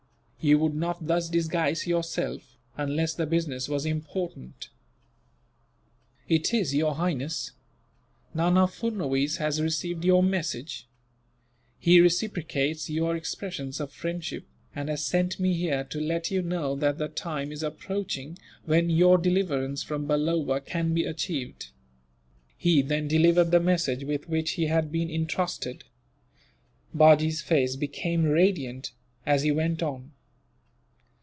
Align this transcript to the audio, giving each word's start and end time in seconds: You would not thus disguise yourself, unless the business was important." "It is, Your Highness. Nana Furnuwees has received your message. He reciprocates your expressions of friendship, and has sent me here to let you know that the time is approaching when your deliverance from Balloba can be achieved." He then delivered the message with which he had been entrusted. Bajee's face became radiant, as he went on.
You 0.43 0.57
would 0.57 0.73
not 0.73 1.05
thus 1.05 1.29
disguise 1.29 1.85
yourself, 1.85 2.57
unless 2.75 3.13
the 3.13 3.27
business 3.27 3.69
was 3.69 3.85
important." 3.85 4.69
"It 6.27 6.51
is, 6.51 6.73
Your 6.73 6.95
Highness. 6.95 7.51
Nana 8.33 8.65
Furnuwees 8.65 9.37
has 9.37 9.61
received 9.61 10.03
your 10.03 10.23
message. 10.23 10.87
He 11.77 12.01
reciprocates 12.01 12.89
your 12.89 13.15
expressions 13.15 13.79
of 13.79 13.91
friendship, 13.91 14.47
and 14.75 14.89
has 14.89 15.05
sent 15.05 15.39
me 15.39 15.53
here 15.53 15.83
to 15.83 16.01
let 16.01 16.31
you 16.31 16.41
know 16.41 16.75
that 16.75 16.97
the 16.97 17.07
time 17.07 17.51
is 17.51 17.61
approaching 17.61 18.39
when 18.65 18.89
your 18.89 19.19
deliverance 19.19 19.83
from 19.83 20.07
Balloba 20.07 20.59
can 20.61 20.95
be 20.95 21.05
achieved." 21.05 21.69
He 22.57 22.81
then 22.81 23.07
delivered 23.07 23.51
the 23.51 23.59
message 23.59 24.05
with 24.05 24.27
which 24.27 24.53
he 24.53 24.65
had 24.65 24.91
been 24.91 25.11
entrusted. 25.11 25.83
Bajee's 26.95 27.43
face 27.43 27.75
became 27.75 28.23
radiant, 28.23 28.91
as 29.23 29.43
he 29.43 29.51
went 29.51 29.83
on. 29.83 30.13